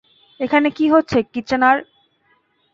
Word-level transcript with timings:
এখানে 0.39 0.67
কী 0.69 0.85
হচ্ছে, 0.89 1.17
কিচ্যানার? 1.33 1.77